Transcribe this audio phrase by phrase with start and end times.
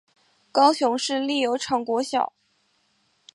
[0.51, 2.33] 高雄市立油厂国小